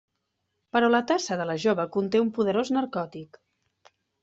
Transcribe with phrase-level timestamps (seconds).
[0.75, 3.41] Però la tassa de la jove conté un poderós narcòtic.